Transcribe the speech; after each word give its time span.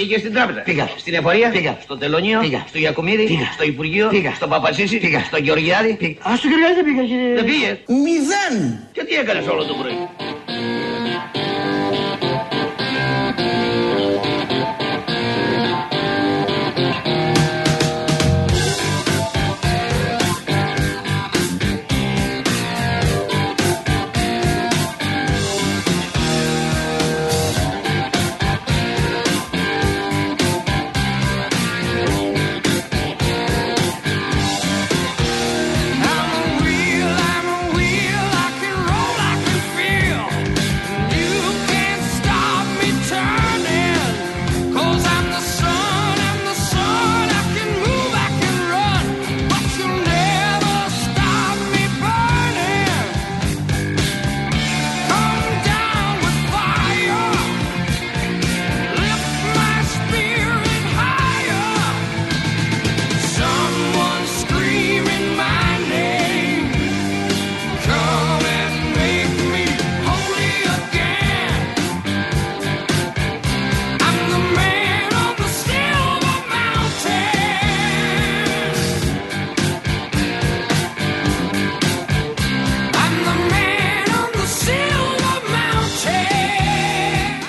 Πήγε 0.00 0.18
στην 0.18 0.32
τράπεζα. 0.34 0.60
Πήγα. 0.60 0.90
Στην 0.96 1.14
εφορία. 1.14 1.48
Πήγα. 1.50 1.78
Στο 1.82 1.96
τελωνίο. 1.98 2.40
Πήγα. 2.40 2.64
Στο 2.68 2.78
Γιακουμίδη. 2.78 3.24
Πήγα. 3.26 3.48
Στο 3.52 3.64
Υπουργείο. 3.64 4.08
Πήγα. 4.08 4.32
Στο 4.34 4.46
Παπασίση. 4.48 4.98
Πήγα. 4.98 5.20
Στο 5.24 5.36
Γεωργιάδη. 5.36 5.90
Α, 6.28 6.36
στο 6.36 6.46
Γεωργιάδη 6.50 6.74
δεν 6.74 6.84
πήγα. 6.84 7.02
κύριε. 7.10 7.34
Δεν 7.34 7.44
πήγες. 7.44 7.76
Μηδέν. 8.04 8.54
Και 8.92 9.02
τι 9.04 9.14
έκανες 9.14 9.46
όλο 9.46 9.64
το 9.64 9.74
πρωί; 9.80 9.96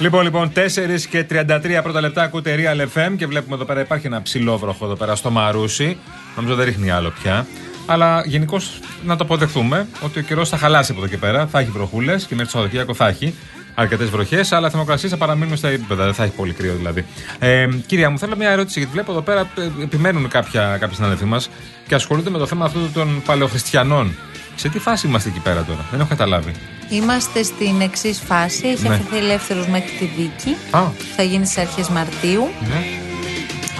Λοιπόν, 0.02 0.23
λοιπόν, 0.23 0.52
4 0.55 1.05
και 1.09 1.25
33 1.30 1.80
πρώτα 1.83 2.02
λεπτά 2.02 2.23
ακούτε 2.23 2.55
Real 2.57 2.81
FM 2.81 3.13
και 3.17 3.27
βλέπουμε 3.27 3.55
εδώ 3.55 3.66
πέρα 3.66 3.80
υπάρχει 3.80 4.07
ένα 4.07 4.21
ψηλό 4.21 4.57
βροχό 4.57 4.85
εδώ 4.85 4.95
πέρα 4.95 5.16
στο 5.16 5.31
Μαρούσι. 5.31 5.97
Νομίζω 6.35 6.55
δεν 6.55 6.66
ρίχνει 6.66 6.91
άλλο 6.91 7.13
πια. 7.21 7.47
Αλλά 7.85 8.23
γενικώς 8.25 8.79
να 9.03 9.16
το 9.16 9.23
αποδεχθούμε 9.23 9.88
ότι 10.02 10.19
ο 10.19 10.22
καιρός 10.22 10.49
θα 10.49 10.57
χαλάσει 10.57 10.91
από 10.91 11.02
εδώ 11.02 11.09
και 11.09 11.17
πέρα. 11.17 11.47
Θα 11.47 11.59
έχει 11.59 11.69
βροχούλες 11.69 12.25
και 12.25 12.35
μέχρι 12.35 12.45
το 12.45 12.52
Σαββατοκύριακο 12.52 12.94
θα 12.94 13.07
έχει 13.07 13.35
αρκετές 13.75 14.09
βροχές. 14.09 14.52
Αλλά 14.52 14.69
θερμοκρασίες 14.69 15.11
θα 15.11 15.17
παραμείνουν 15.17 15.58
στα 15.58 15.67
επίπεδα. 15.67 16.03
Δεν 16.03 16.14
θα 16.14 16.23
έχει 16.23 16.33
πολύ 16.33 16.53
κρύο 16.53 16.73
δηλαδή. 16.75 17.05
Ε, 17.39 17.67
κυρία 17.86 18.09
μου, 18.09 18.17
θέλω 18.19 18.36
μια 18.36 18.50
ερώτηση 18.50 18.80
γιατί 18.80 18.94
βλέπω 18.94 19.11
εδώ 19.11 19.22
πέρα 19.22 19.39
ε, 19.58 19.83
επιμένουν 19.83 20.28
κάποια, 20.28 20.78
κάποιοι 20.80 20.95
συναδελφοί 20.95 21.25
μας 21.25 21.50
και 21.88 21.95
ασχολούνται 21.95 22.30
με 22.30 22.38
το 22.38 22.45
θέμα 22.45 22.66
αυτού 22.66 22.80
των 22.94 23.22
παλαιοχριστιανών. 23.25 24.16
Σε 24.55 24.69
τι 24.69 24.80
φάση 24.80 25.08
είμαστε 25.08 25.30
εκεί 25.30 25.39
πέρα 25.39 25.63
τώρα, 25.63 25.86
δεν 25.91 26.00
έχω 26.00 26.09
καταλάβει. 26.09 26.52
Είμαστε 26.89 27.44
στην 27.44 27.81
εξής 27.81 28.19
φάση. 28.25 28.67
Έχει 28.67 28.88
Ναι. 28.88 28.94
αφαιθεί 28.94 29.17
ελεύθερος 29.17 29.67
μέχρι 29.67 29.89
τη 30.00 30.06
δίκη. 30.06 30.56
Α, 30.72 30.81
Θα 31.16 31.23
γίνει 31.23 31.45
στις 31.45 31.58
αρχές 31.58 31.88
Μαρτίου. 31.89 32.50
ναι. 32.69 32.83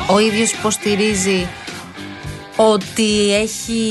Ο 0.08 0.20
ίδιος 0.20 0.52
υποστηρίζει 0.52 1.48
ότι 2.70 3.34
έχει 3.34 3.82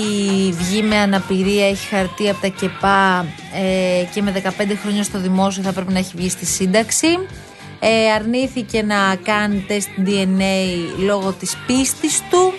βγει 0.59 0.83
με 0.83 0.97
αναπηρία, 0.97 1.69
έχει 1.69 1.87
χαρτί 1.87 2.29
από 2.29 2.41
τα 2.41 2.49
ΚΕΠΑ 2.49 3.27
ε, 3.55 4.05
και 4.15 4.23
με 4.23 4.43
15 4.45 4.49
χρόνια 4.83 5.03
στο 5.03 5.21
δημόσιο 5.21 5.63
θα 5.63 5.73
πρέπει 5.73 5.93
να 5.93 5.99
έχει 5.99 6.13
βγει 6.15 6.29
στη 6.29 6.47
σύνταξη. 6.47 7.07
Ε, 7.81 8.13
αρνήθηκε 8.13 8.83
να 8.83 9.17
κάνει 9.23 9.65
τεστ 9.69 9.89
DNA 10.07 11.03
λόγω 11.05 11.33
της 11.33 11.57
πίστης 11.67 12.23
του. 12.31 12.53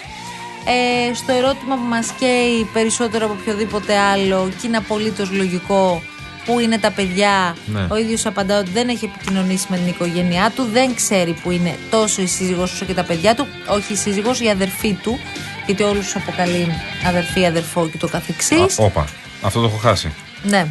Ε, 0.66 1.14
στο 1.14 1.32
ερώτημα 1.32 1.76
που 1.76 1.88
μας 1.90 2.12
καίει 2.20 2.70
περισσότερο 2.74 3.26
από 3.26 3.36
οποιοδήποτε 3.42 3.98
άλλο 3.98 4.50
και 4.62 4.68
είναι 4.68 4.78
απολύτως 4.78 5.32
λογικό 5.32 6.02
που 6.46 6.60
είναι 6.60 6.78
τα 6.78 6.92
παιδιά 6.92 7.56
Ναι. 7.66 7.88
ο 7.90 7.98
ίδιος 7.98 8.26
απαντά 8.26 8.60
ότι 8.60 8.70
δεν 8.72 8.90
έχει 8.90 9.06
επικοινωνήσει 9.06 9.66
με 9.70 9.78
την 9.78 9.88
οικογένειά 9.88 10.52
του 10.56 10.68
δεν 10.74 10.96
ξέρει 10.96 11.36
που 11.44 11.52
είναι 11.52 11.76
τόσο 11.90 12.22
η 12.22 12.26
σύζυγος 12.26 12.72
όσο 12.74 12.86
και 12.86 12.94
τα 12.94 13.04
παιδιά 13.04 13.36
του 13.36 13.48
όχι 13.68 13.94
η 13.94 13.96
σύζυγος, 13.96 14.42
η 14.42 14.50
αδερφή 14.50 14.94
του 14.94 15.20
γιατί 15.66 15.84
όλους 15.84 16.04
τους 16.06 16.16
αποκαλεί 16.16 16.68
αδερφή, 17.08 17.46
αδερφό 17.46 17.88
και 17.90 17.98
το 17.98 18.08
καθεξής 18.08 18.80
Α, 18.80 18.84
Όπα, 18.86 19.06
αυτό 19.42 19.60
το 19.60 19.66
έχω 19.66 19.78
χάσει. 19.78 20.14
ναι. 20.44 20.66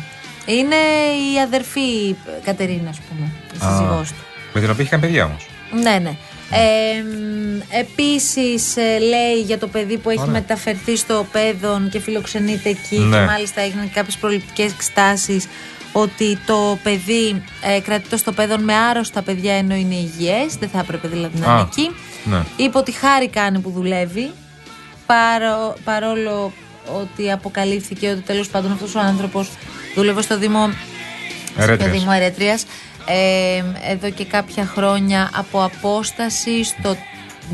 είναι 0.47 0.77
η 1.34 1.41
αδερφή 1.45 2.15
Κατερίνα 2.45 2.91
ας 2.91 2.99
πούμε 3.09 3.31
η 3.55 3.56
Α, 3.67 3.71
σύζυγός 3.71 4.09
του 4.09 4.25
Με 4.55 4.61
την 4.61 4.71
οποία 4.71 4.81
έχει 4.83 4.91
κάνει 4.91 5.03
παιδιά 5.03 5.25
όμως. 5.25 5.47
ναι, 5.83 5.99
ναι. 5.99 6.17
Ε, 6.53 7.03
μ, 7.03 7.61
επίσης 7.78 8.77
ε, 8.77 8.99
λέει 8.99 9.41
για 9.47 9.59
το 9.59 9.67
παιδί 9.67 9.99
που 9.99 10.11
έχει 10.11 10.21
Ωραία. 10.21 10.33
μεταφερθεί 10.33 10.97
στο 10.97 11.27
παιδόν 11.33 11.89
και 11.91 12.01
φιλοξενείται 12.01 12.69
εκεί 12.69 12.99
Ναι. 12.99 13.17
και 13.19 13.25
μάλιστα 13.25 13.61
έγιναν 13.61 13.91
κάποιες 13.95 14.17
προληπτικές 14.17 14.72
εξτάσεις 14.72 15.47
ότι 15.93 16.39
το 16.47 16.78
παιδί 16.83 17.43
ε, 17.77 17.81
κρατείται 17.81 18.17
στο 18.17 18.33
παιδόν 18.33 18.65
με 18.65 18.75
άρρωστα 18.75 19.22
παιδιά 19.22 19.55
ενώ 19.55 19.75
είναι 19.75 19.95
υγιές, 19.95 20.55
δεν 20.61 20.69
θα 20.69 20.78
έπρεπε 20.78 21.09
δηλαδή 21.09 21.39
να 21.39 21.47
Α, 21.47 21.53
είναι 21.53 21.61
εκεί. 21.71 21.91
ναι. 22.25 22.43
Είπε 22.57 22.78
ότι 22.78 22.93
χάρη 22.93 23.28
κάνει 23.28 23.59
που 23.59 23.71
δουλεύει 23.71 24.31
παρό, 25.15 25.75
παρόλο 25.84 26.53
ότι 27.03 27.31
αποκαλύφθηκε 27.32 28.09
ότι 28.09 28.21
τέλος 28.21 28.48
πάντων 28.48 28.72
αυτός 28.72 28.94
ο 28.94 29.00
άνθρωπος 29.00 29.50
δούλευε 29.94 30.22
στο 30.22 30.38
Δήμο 30.38 30.71
Ερέτριας. 31.56 31.81
στο 31.91 31.98
Δήμο 31.98 32.10
Ερέτριας 32.15 32.65
ε, 33.06 33.62
εδώ 33.93 34.10
και 34.10 34.25
κάποια 34.25 34.65
χρόνια 34.66 35.31
από 35.34 35.65
απόσταση 35.65 36.65
στο 36.65 36.97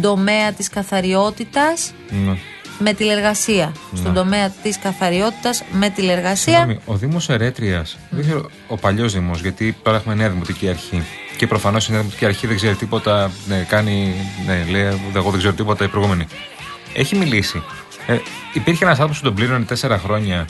τομέα 0.00 0.52
της 0.52 0.68
καθαριότητας 0.68 1.92
Ναι. 2.26 2.36
με 2.78 2.92
τηλεργασία. 2.92 3.72
Στον 3.94 4.14
τομέα 4.14 4.50
της 4.62 4.78
καθαριότητας 4.78 5.62
με 5.72 5.88
τηλεργασία. 5.90 6.54
Συγγνώμη, 6.54 6.78
ο 6.86 6.94
Δήμος 6.94 7.28
Ερέτριας, 7.28 7.96
δεν 8.10 8.22
ξέρω, 8.24 8.50
ο 8.66 8.76
παλιός 8.76 9.12
Δήμος, 9.12 9.40
γιατί 9.40 9.76
τώρα 9.82 9.96
έχουμε 9.96 10.14
νέα 10.14 10.28
δημοτική 10.30 10.68
αρχή. 10.68 11.02
Και 11.36 11.46
προφανώς 11.46 11.88
η 11.88 11.90
νέα 11.90 12.00
δημοτική 12.00 12.24
αρχή 12.24 12.46
δεν 12.46 12.56
ξέρει 12.56 12.74
τίποτα. 12.74 13.30
Ναι, 13.46 13.66
κάνει. 13.68 14.14
Ναι, 14.46 14.64
λέει, 14.70 14.82
εγώ 15.14 15.30
δεν 15.30 15.38
ξέρω 15.38 15.52
τίποτα 15.54 15.84
η 15.84 15.88
προηγούμενη. 15.88 16.26
Έχει 16.98 17.16
μιλήσει. 17.16 17.62
Ε, 18.06 18.16
υπήρχε 18.52 18.84
ένας 18.84 18.96
άνθρωπος 18.96 19.18
που 19.18 19.24
τον 19.24 19.34
πλήρωνε 19.34 19.64
τέσσερα 19.64 19.98
χρόνια 19.98 20.46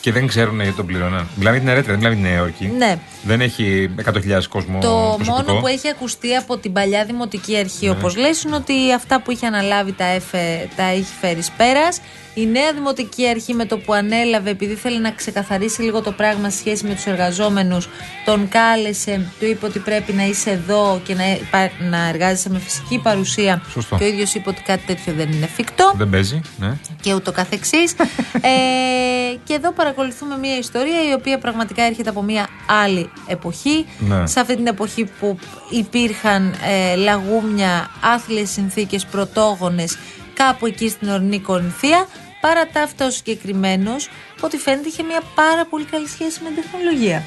και 0.00 0.12
δεν 0.12 0.26
ξέρουν 0.26 0.60
γιατί 0.60 0.76
τον 0.76 0.86
πλήρωναν. 0.86 1.28
Μιλάμε 1.34 1.56
για 1.56 1.66
την 1.66 1.74
Ερέτρια, 1.76 1.96
δεν 1.96 1.98
μιλάμε 1.98 2.14
για 2.14 2.24
την 2.24 2.32
Νέα 2.32 2.42
Υόρκη. 2.42 2.66
Ναι. 2.78 2.98
Δεν 3.22 3.40
έχει 3.40 3.90
100.000 4.04 4.48
κόσμο. 4.48 4.78
Το 4.80 5.14
προσωπικό. 5.16 5.42
μόνο 5.46 5.60
που 5.60 5.66
έχει 5.66 5.88
ακουστεί 5.88 6.34
από 6.36 6.56
την 6.58 6.72
παλιά 6.72 7.04
δημοτική 7.04 7.56
αρχή, 7.58 7.88
όπως 7.88 8.16
λες, 8.16 8.42
είναι 8.42 8.56
ότι 8.56 8.92
αυτά 8.92 9.20
που 9.20 9.30
είχε 9.30 9.46
αναλάβει 9.46 9.92
τα, 9.92 10.04
έφε, 10.04 10.68
τα 10.76 10.82
έχει 10.82 11.12
φέρει 11.20 11.38
εις 11.38 11.50
πέρας. 11.56 12.00
Η 12.34 12.46
νέα 12.46 12.72
δημοτική 12.72 13.28
αρχή 13.28 13.54
με 13.54 13.64
το 13.64 13.78
που 13.78 13.92
ανέλαβε, 13.92 14.50
επειδή 14.50 14.74
θέλει 14.74 15.00
να 15.00 15.10
ξεκαθαρίσει 15.10 15.82
λίγο 15.82 16.00
το 16.00 16.12
πράγμα 16.12 16.50
σε 16.50 16.58
σχέση 16.58 16.86
με 16.86 16.94
τους 16.94 17.06
εργαζόμενους, 17.06 17.88
τον 18.24 18.48
κάλεσε, 18.48 19.30
του 19.38 19.46
είπε 19.46 19.66
ότι 19.66 19.78
πρέπει 19.78 20.12
να 20.12 20.22
είσαι 20.24 20.50
εδώ 20.50 21.00
και 21.04 21.14
να, 21.14 21.30
υπά- 21.30 21.80
να 21.90 22.08
εργάζεσαι 22.08 22.50
με 22.50 22.58
φυσική 22.58 22.98
παρουσία. 22.98 23.62
Σωστό. 23.70 23.96
Και 23.96 24.04
ο 24.04 24.06
ίδιος 24.06 24.34
είπε 24.34 24.48
ότι 24.48 24.62
κάτι 24.62 24.82
τέτοιο 24.86 25.12
δεν 25.12 25.32
είναι 25.32 25.44
εφικτό 25.44 25.79
Δεν 25.96 26.10
παίζει, 26.10 26.40
ναι. 26.58 26.78
και 27.00 27.14
ούτω 27.14 27.32
καθεξής. 27.32 27.94
ε, 28.50 29.36
και 29.44 29.54
εδώ 29.54 29.72
παρακολουθούμε 29.72 30.38
μια 30.38 30.58
ιστορία 30.58 31.08
η 31.10 31.12
οποία 31.12 31.38
πραγματικά 31.38 31.82
έρχεται 31.82 32.10
από 32.10 32.22
μια 32.22 32.48
άλλη 32.84 33.10
εποχή. 33.26 33.86
Ναι. 33.98 34.26
Σε 34.26 34.40
αυτή 34.40 34.56
την 34.56 34.66
εποχή 34.66 35.04
που 35.20 35.38
υπήρχαν 35.70 36.54
ε, 36.64 36.94
λαγούμια, 36.94 37.90
άθλιες 38.00 38.50
συνθήκες, 38.50 39.06
πρωτόγονες 39.06 39.98
κάπου 40.34 40.66
εκεί 40.66 40.88
στην 40.88 41.08
ορεινή 41.08 41.40
Κορινθία. 41.40 42.06
Παρά 42.40 42.66
τα 42.66 42.82
αυτά 42.82 43.06
ο 43.06 43.10
συγκεκριμένος, 43.10 44.08
ό,τι 44.40 44.56
φαίνεται 44.56 44.88
είχε 44.88 45.02
μια 45.02 45.20
πάρα 45.34 45.66
πολύ 45.66 45.84
καλή 45.84 46.08
σχέση 46.08 46.40
με 46.42 46.50
την 46.50 46.62
τεχνολογία. 46.62 47.22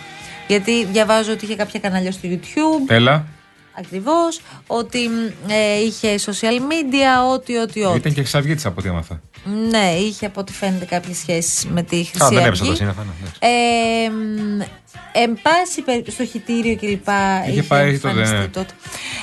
Γιατί 0.48 0.86
διαβάζω 0.86 1.32
ότι 1.32 1.46
είχε 1.46 1.56
κάποια 1.56 1.80
κανάλια 1.80 2.12
στο 2.12 2.30
YouTube, 2.32 2.90
Έλα. 2.94 3.26
Ακριβώς, 3.78 4.42
ότι 4.68 5.08
μ, 5.08 5.50
ε, 5.52 5.80
είχε 5.86 6.16
social 6.26 6.60
media, 6.60 7.34
ό,τι, 7.34 7.58
ό,τι, 7.58 7.84
ό,τι. 7.84 7.98
Ήταν 7.98 8.14
και 8.14 8.20
εξαυγήτη 8.20 8.68
από 8.68 8.76
ό,τι 8.80 8.88
έμαθα. 8.88 9.22
Ναι, 9.70 9.92
είχε 10.00 10.26
από 10.26 10.40
ό,τι 10.40 10.54
φαίνεται 10.54 10.86
κάποιες 10.86 11.18
σχέσεις 11.18 11.66
με 11.66 11.84
τη 11.84 11.96
Χρυσή 12.04 12.24
Α, 12.24 12.28
δεν 12.28 12.38
Αυγή. 12.38 12.48
έπεσε 12.48 12.66
τα 12.66 12.76
σύννεφα. 12.76 13.04
ναι, 13.04 13.10
εντάξει. 13.22 13.40
Ε, 13.40 14.10
μ, 14.10 14.62
εν 15.16 15.40
πάση 15.42 15.82
περι- 15.82 16.12
στο 16.12 16.26
χιτήριο 16.26 16.76
κλπ. 16.76 17.08
Είχε, 17.50 17.64
πάει 17.64 17.98
τότε, 18.00 18.08
εμφανιστεί 18.10 18.36
ναι. 18.36 18.48
τότε. 18.48 18.74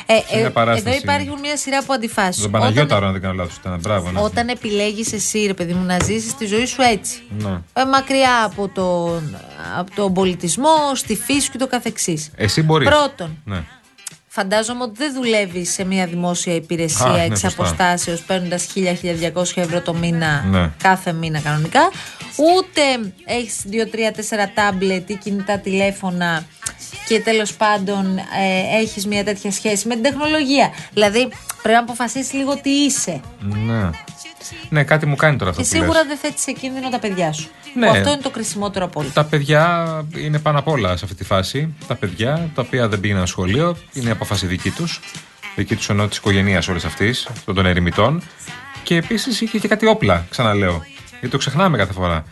Ε, 0.06 0.14
Σε 0.14 0.37
μια 0.37 0.47
ε, 0.47 0.49
παράσταση. 0.49 0.97
εδώ 0.97 1.12
υπάρχουν 1.14 1.41
μια 1.41 1.56
σειρά 1.56 1.79
από 1.79 1.93
αντιφάσεις. 1.93 2.43
Τον 2.43 2.50
Παναγιώταρο, 2.50 3.06
αν 3.06 3.12
δεν 3.12 3.20
κάνω 3.20 3.35
λάθος. 3.35 3.56
Ήταν 3.56 3.79
μπράβο, 3.81 4.11
ναι. 4.11 4.20
Όταν 4.20 4.49
επιλέγεις 4.49 5.12
εσύ, 5.12 5.44
ρε 5.47 5.55
παιδί 5.55 5.73
μου, 5.73 5.85
να 5.85 5.99
ζήσεις 6.05 6.35
τη 6.37 6.47
ζωή 6.47 6.67
σου 6.67 6.82
έτσι. 6.82 7.23
Ναι. 7.38 7.61
Ε, 7.73 7.85
μακριά 7.85 8.44
από 8.44 8.69
τον, 8.69 9.37
από 9.79 9.94
τον 9.94 10.12
πολιτισμό, 10.14 10.94
στη 10.94 11.17
φύση 11.17 11.50
και 11.50 11.58
το 11.58 11.67
καθεξής. 11.67 12.31
Εσύ 12.37 12.62
μπορείς. 12.62 12.88
Πρώτον, 12.88 13.38
Ναι. 13.44 13.62
Φαντάζομαι 14.40 14.82
ότι 14.82 14.94
δεν 14.96 15.12
δουλεύει 15.14 15.64
σε 15.64 15.84
μια 15.84 16.06
δημόσια 16.06 16.54
υπηρεσία 16.54 17.06
Α, 17.06 17.16
ναι, 17.16 17.25
εξ 17.25 17.40
σωστά. 17.40 17.62
αποστάσεως 17.62 18.20
παίρνοντας 18.22 18.66
1000-1200 18.75 18.82
ευρώ 19.54 19.81
το 19.81 19.94
μήνα 19.94 20.44
Ναι. 20.50 20.70
κάθε 20.82 21.12
μήνα 21.12 21.40
κανονικά. 21.40 21.90
Ούτε 22.37 23.12
έχεις 23.25 23.56
2-3-4 23.70 24.48
τάμπλετ 24.54 25.10
ή 25.10 25.14
κινητά 25.16 25.58
τηλέφωνα 25.58 26.44
και 27.08 27.20
τέλος 27.20 27.54
πάντων 27.54 28.19
ε, 28.19 28.78
έχεις 28.81 29.06
μια 29.06 29.25
τέτοια 29.25 29.50
σχέση 29.52 29.88
με 29.88 29.94
την 29.94 30.02
τεχνολογία. 30.02 30.70
Δηλαδή 30.92 31.28
πρέπει 31.62 31.74
να 31.76 31.80
αποφασίσεις 31.82 32.32
λίγο 32.32 32.56
τι 32.56 32.70
είσαι. 32.70 33.20
Ναι. 33.40 33.90
Ναι, 34.68 34.84
κάτι 34.84 35.06
μου 35.06 35.16
κάνει 35.16 35.36
τώρα 35.36 35.50
αυτό 35.50 35.62
Και 35.62 35.68
που 35.68 35.74
λες. 35.74 35.82
σίγουρα 35.82 36.04
δεν 36.04 36.16
θέτεις 36.16 36.42
σε 36.42 36.52
κίνδυνο 36.52 36.88
τα 36.88 36.98
παιδιά 36.98 37.32
σου. 37.32 37.48
Ναι. 37.74 37.86
Που 37.86 37.92
αυτό 37.92 38.10
είναι 38.10 38.20
το 38.22 38.30
κρισιμότερο 38.30 38.84
από 38.84 39.00
όλα. 39.00 39.08
Τα 39.12 39.24
παιδιά 39.24 39.86
είναι 40.16 40.38
πάνω 40.38 40.58
απ' 40.58 40.68
όλα 40.68 40.96
σε 40.96 41.04
αυτή 41.04 41.16
τη 41.16 41.24
φάση. 41.24 41.74
Τα 41.86 41.94
παιδιά 41.94 42.50
τα 42.54 42.62
οποία 42.62 42.88
δεν 42.88 43.00
πήγαιναν 43.00 43.26
σχολείο 43.26 43.76
είναι 43.92 44.08
η 44.08 44.12
απόφαση 44.12 44.46
δική 44.46 44.70
τους. 44.70 45.00
Δική 45.56 45.76
τους 45.76 45.88
εννοώ 45.88 46.08
της 46.08 46.16
οικογένειας 46.16 46.68
όλη 46.68 46.80
αυτής, 46.86 47.26
αυτών 47.30 47.54
των 47.54 47.66
ερημητών. 47.66 48.22
Και 48.82 48.96
επίσης 48.96 49.40
είχε 49.40 49.58
και 49.58 49.68
κάτι 49.68 49.86
όπλα, 49.86 50.26
ξαναλέω. 50.30 50.84
Γιατί 51.10 51.28
το 51.28 51.38
ξεχνάμε 51.38 51.76
κάθε 51.76 51.92
φορά. 51.92 52.24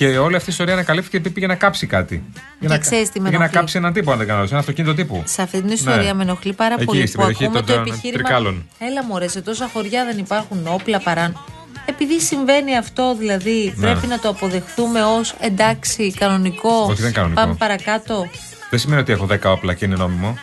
Και 0.00 0.18
όλη 0.18 0.36
αυτή 0.36 0.48
η 0.48 0.52
ιστορία 0.52 0.72
ανακαλύφθηκε 0.72 1.16
επειδή 1.16 1.34
πήγε 1.34 1.46
να 1.46 1.54
κάψει 1.54 1.86
κάτι. 1.86 2.22
Για 2.60 2.68
να, 2.68 2.78
ξέρεις 2.78 3.10
τι 3.10 3.20
με 3.20 3.24
πήγε 3.24 3.36
να 3.36 3.42
ενοχλεί; 3.42 3.58
κάψει 3.60 3.78
έναν 3.78 3.92
τύπο, 3.92 4.10
αν 4.12 4.18
δεν 4.18 4.26
κάνω 4.26 4.36
λάθος, 4.38 4.50
ένα 4.52 4.60
αυτοκίνητο 4.60 4.94
τύπου. 4.94 5.22
Σε 5.26 5.42
αυτή 5.42 5.60
την 5.62 5.70
ιστορία 5.70 6.02
Ναι. 6.02 6.12
με 6.12 6.22
ενοχλεί 6.22 6.52
πάρα 6.52 6.74
Εκεί, 6.74 6.84
πολύ 6.84 7.06
στην 7.06 7.12
που 7.12 7.26
περιοχή 7.26 7.44
ακούμε 7.44 7.58
των- 7.58 7.66
το 7.68 7.74
των 7.74 7.82
επιχείρημα. 7.86 8.22
Τρικάλων. 8.22 8.66
Έλα 8.78 9.04
μωρέ, 9.04 9.28
σε 9.28 9.40
τόσα 9.40 9.68
χωριά 9.72 10.04
δεν 10.04 10.18
υπάρχουν 10.18 10.58
όπλα 10.66 10.98
παρά. 11.00 11.32
Επειδή 11.86 12.20
συμβαίνει 12.20 12.76
αυτό, 12.76 13.16
δηλαδή 13.18 13.72
Ναι. 13.76 13.86
πρέπει 13.90 14.06
να 14.06 14.18
το 14.18 14.28
αποδεχθούμε 14.28 15.02
ως 15.02 15.34
εντάξει, 15.40 16.12
κανονικό. 16.18 16.68
Όχι, 16.82 16.94
δεν 16.94 17.04
είναι 17.04 17.10
κανονικό. 17.10 17.40
Πάμε 17.40 17.54
παρακάτω. 17.54 18.28
Δεν 18.70 18.78
σημαίνει 18.78 19.00
ότι 19.00 19.12
έχω 19.12 19.26
10 19.26 19.50
όπλα 19.52 19.74
και 19.74 19.84
είναι 19.84 19.96
νόμιμο. 19.96 20.38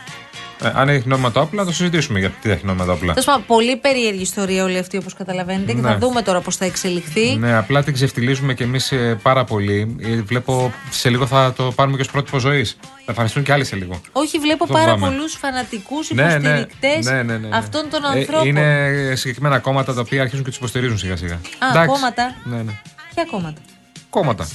Ε, 0.63 0.71
αν 0.75 0.89
έχει 0.89 1.07
νόμιμα 1.07 1.31
τα 1.31 1.41
όπλα, 1.41 1.61
θα 1.61 1.67
το 1.67 1.73
συζητήσουμε 1.75 2.19
γιατί 2.19 2.35
τι 2.41 2.49
έχει 2.49 2.65
νόμιμα 2.65 2.85
τα 2.85 2.91
όπλα. 2.91 3.09
Τέλος 3.13 3.25
πάντων, 3.25 3.45
πολύ 3.45 3.75
περίεργη 3.77 4.21
ιστορία 4.21 4.63
όλη 4.63 4.77
αυτή, 4.77 4.97
όπως 4.97 5.13
καταλαβαίνετε, 5.13 5.73
και 5.73 5.81
Ναι. 5.81 5.87
θα 5.89 5.97
δούμε 5.97 6.21
τώρα 6.21 6.41
πώς 6.41 6.55
θα 6.55 6.65
εξελιχθεί. 6.65 7.35
Ναι, 7.35 7.53
απλά 7.57 7.83
την 7.83 7.93
ξεφτιλίζουμε 7.93 8.53
κι 8.53 8.63
εμείς 8.63 8.93
πάρα 9.21 9.43
πολύ. 9.43 9.95
Ε, 10.01 10.21
Βλέπω 10.21 10.73
σε 10.89 11.09
λίγο 11.09 11.25
θα 11.25 11.53
το 11.53 11.71
πάρουμε 11.75 11.95
και 11.95 12.01
ως 12.01 12.11
πρότυπο 12.11 12.39
ζωής. 12.39 12.77
Θα 12.81 13.03
εμφανιστούν 13.05 13.43
και 13.43 13.51
άλλοι 13.53 13.65
σε 13.65 13.75
λίγο. 13.75 14.01
Όχι, 14.11 14.37
βλέπω 14.39 14.63
Αυτό 14.63 14.75
πάρα 14.75 14.91
φοβάμαι. 14.91 15.13
πολλούς 15.15 15.33
φανατικούς 15.33 16.09
Ναι, 16.11 16.23
ναι, 16.23 16.31
υποστηρικτές 16.33 17.05
ναι, 17.05 17.11
ναι, 17.11 17.37
ναι, 17.37 17.47
ναι. 17.47 17.57
αυτών 17.57 17.85
των 17.91 18.03
Ε, 18.03 18.19
ανθρώπων. 18.19 18.47
είναι 18.47 18.91
συγκεκριμένα 19.15 19.59
κόμματα 19.59 19.93
τα 19.93 20.01
οποία 20.01 20.21
αρχίζουν 20.21 20.43
και 20.43 20.49
τους 20.49 20.57
υποστηρίζουν 20.59 20.97
σιγά 20.97 21.15
σιγά. 21.15 21.33
Α, 21.33 21.85
κόμματα. 21.85 22.35
Ναι, 22.43 22.55
ναι. 22.61 22.71
Ποια 23.13 23.25
κόμματα; 23.31 23.61
Κόμματα. 24.09 24.47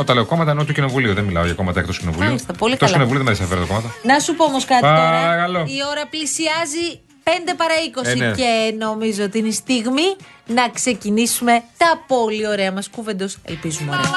Όταν 0.00 0.14
λέω 0.16 0.24
κόμματα 0.24 0.50
εννοώ 0.50 0.64
του 0.64 0.72
κοινοβουλίου. 0.72 1.14
Δεν 1.14 1.24
μιλάω 1.24 1.44
για 1.44 1.54
κόμματα 1.54 1.80
εκτό 1.80 1.92
κοινοβουλίου. 1.92 2.26
Μάλιστα, 2.28 2.52
πολύ 2.52 2.72
Εκτός 2.72 2.90
καλά. 2.90 3.02
κοινοβουλίου 3.04 3.24
δεν 3.24 3.34
με 3.36 3.38
ενδιαφέρει 3.42 3.68
το 3.68 3.74
κόμματα. 3.74 3.94
Να 4.02 4.18
σου 4.18 4.34
πω 4.34 4.44
όμω 4.44 4.58
κάτι 4.62 4.80
Παρακαλώ. 4.80 5.58
τώρα. 5.58 5.64
Η 5.68 5.78
ώρα 5.90 6.06
πλησιάζει 6.06 6.86
5 7.24 7.30
παρά 7.56 7.74
20 7.94 8.04
Ε, 8.04 8.14
ναι. 8.14 8.30
και 8.30 8.74
νομίζω 8.78 9.24
ότι 9.24 9.38
είναι 9.38 9.48
η 9.48 9.52
στιγμή 9.52 10.16
να 10.46 10.68
ξεκινήσουμε 10.68 11.62
τα 11.76 12.04
πολύ 12.06 12.46
ωραία 12.48 12.72
μα 12.72 12.80
κούβεντο. 12.96 13.26
Ελπίζουμε 13.44 13.90
ωραία. 13.90 14.10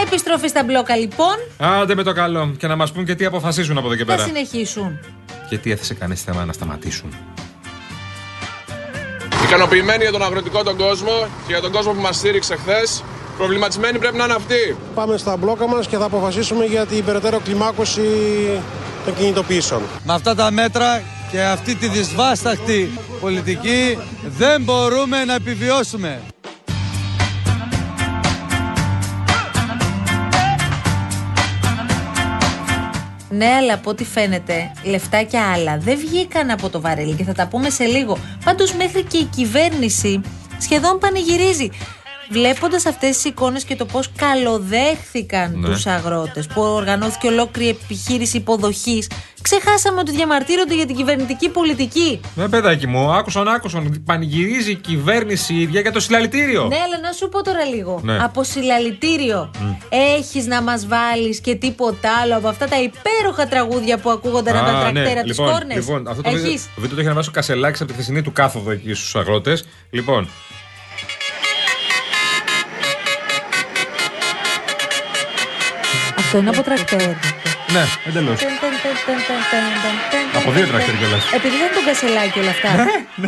Επιστροφή 0.00 0.48
στα 0.48 0.64
μπλόκα 0.64 0.96
λοιπόν. 0.96 1.34
Άντε 1.58 1.94
με 1.94 2.02
το 2.02 2.12
καλό. 2.12 2.54
Και 2.58 2.66
να 2.66 2.76
μας 2.76 2.92
πούν 2.92 3.04
και 3.04 3.14
τι 3.14 3.24
αποφασίζουν 3.24 3.78
από 3.78 3.86
εδώ 3.86 3.96
και 3.96 4.04
Θα 4.04 4.12
πέρα. 4.12 4.24
συνεχίσουν. 4.26 4.98
Και 5.48 5.58
τι 5.58 5.70
έθεσε 5.70 5.94
κανείς 5.94 6.22
θέμα 6.22 6.44
να 6.44 6.52
σταματήσουν. 6.52 7.14
Ικανοποιημένοι 9.48 10.02
για 10.02 10.12
τον 10.12 10.22
αγροτικό 10.22 10.62
τον 10.62 10.76
κόσμο 10.76 11.12
και 11.46 11.52
για 11.52 11.60
τον 11.60 11.72
κόσμο 11.72 11.92
που 11.92 12.00
μας 12.00 12.16
στήριξε 12.16 12.56
χθες. 12.56 13.04
Προβληματισμένοι 13.36 13.98
πρέπει 13.98 14.16
να 14.16 14.24
είναι 14.24 14.34
αυτοί. 14.34 14.76
Πάμε 14.94 15.16
στα 15.16 15.36
μπλόκα 15.36 15.68
μας 15.68 15.86
και 15.86 15.96
θα 15.96 16.04
αποφασίσουμε 16.04 16.64
για 16.64 16.86
την 16.86 17.04
περαιτέρω 17.04 17.40
κλιμάκωση 17.44 18.02
των 19.04 19.14
κινητοποιήσεων. 19.14 19.82
Με 20.04 20.12
αυτά 20.12 20.34
τα 20.34 20.50
μέτρα 20.50 21.02
και 21.30 21.42
αυτή 21.42 21.74
τη 21.74 21.88
δυσβάσταχτη 21.88 22.98
πολιτική 23.20 23.98
δεν 24.38 24.62
μπορούμε 24.62 25.24
να 25.24 25.34
επιβιώσουμε. 25.34 26.20
Ναι, 33.38 33.46
αλλά 33.46 33.74
από 33.74 33.90
ό,τι 33.90 34.04
φαίνεται, 34.04 34.72
λεφτά 34.84 35.22
και 35.22 35.38
άλλα 35.38 35.78
δεν 35.78 35.98
βγήκαν 35.98 36.50
από 36.50 36.68
το 36.68 36.80
βαρέλι 36.80 37.14
και 37.14 37.24
θα 37.24 37.32
τα 37.32 37.46
πούμε 37.46 37.70
σε 37.70 37.84
λίγο. 37.84 38.18
Πάντως, 38.44 38.72
μέχρι 38.72 39.02
και 39.02 39.16
η 39.16 39.24
κυβέρνηση 39.24 40.20
σχεδόν 40.58 40.98
πανηγυρίζει. 40.98 41.70
Βλέποντας 42.30 42.86
αυτές 42.86 43.14
τις 43.16 43.24
εικόνες 43.24 43.64
και 43.64 43.76
το 43.76 43.84
πώς 43.84 44.10
καλοδέχθηκαν 44.16 45.58
Ναι. 45.58 45.68
τους 45.68 45.82
του 45.82 45.90
αγρότες, 45.90 46.46
που 46.46 46.60
οργανώθηκε 46.62 47.26
ολόκληρη 47.26 47.68
επιχείρηση 47.68 48.36
υποδοχής, 48.36 49.10
ξεχάσαμε 49.42 50.00
ότι 50.00 50.10
διαμαρτύρονται 50.10 50.74
για 50.74 50.86
την 50.86 50.96
κυβερνητική 50.96 51.48
πολιτική. 51.48 52.20
Ναι, 52.34 52.48
παιδάκι 52.48 52.86
μου, 52.86 53.12
άκουσαν, 53.12 53.48
άκουσαν. 53.48 54.02
Πανηγυρίζει 54.04 54.70
η 54.70 54.74
κυβέρνηση 54.74 55.54
η 55.54 55.60
ίδια 55.60 55.80
για 55.80 55.92
το 55.92 56.00
συλλαλητήριο. 56.00 56.64
Ναι, 56.66 56.76
αλλά 56.76 57.00
να 57.00 57.12
σου 57.12 57.28
πω 57.28 57.42
τώρα 57.42 57.64
λίγο. 57.64 58.00
Ναι. 58.02 58.18
Από 58.22 58.44
συλλαλητήριο 58.44 59.50
έχεις 59.88 60.46
να 60.46 60.62
μας 60.62 60.86
βάλεις 60.86 61.40
και 61.40 61.54
τίποτα 61.54 62.10
άλλο 62.22 62.36
από 62.36 62.48
αυτά 62.48 62.66
τα 62.66 62.76
υπέροχα 62.80 63.46
τραγούδια 63.48 63.98
που 63.98 64.10
ακούγονταν 64.10 64.56
από 64.56 64.66
τα 64.66 64.76
Α, 64.76 64.80
τρακτέρα 64.80 65.22
της 65.22 65.30
λοιπόν, 65.38 65.52
κόρνες; 65.52 65.76
λοιπόν, 65.76 66.08
αυτό 66.08 66.22
το 66.22 66.30
βίντεο, 66.30 66.46
Έχεις; 66.46 66.62
το 66.74 66.80
βίντεο 66.80 66.88
το 66.94 67.00
έχει 67.00 67.06
ανεβάσει 67.06 67.28
ο 67.28 67.32
Κασελάκης 67.32 67.80
από 67.80 67.88
τη 67.90 67.94
χθεσινή 67.94 68.22
του 68.22 68.32
κάθοδο 68.32 68.70
εκεί 68.70 68.94
στους 68.94 69.16
αγρότες. 69.16 69.64
Λοιπόν, 69.90 70.28
Αυτό 76.28 76.40
είναι 76.40 76.50
από 76.50 76.62
τρακτέρ. 76.62 77.06
ναι, 77.74 77.84
εντελώς. 78.06 78.40
Από 80.34 80.50
δύο 80.50 80.66
τρακτέρ 80.66 80.96
κιόλας. 80.96 81.32
Επειδή 81.32 81.56
δεν 81.56 81.70
τον 81.74 81.84
κασελάκι 81.84 82.38
όλα 82.38 82.50
αυτά. 82.50 82.70